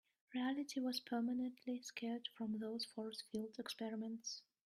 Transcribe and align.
Reality 0.33 0.79
was 0.79 0.99
permanently 0.99 1.79
scarred 1.83 2.27
from 2.33 2.57
those 2.57 2.83
force 2.85 3.21
field 3.31 3.57
experiments. 3.59 4.41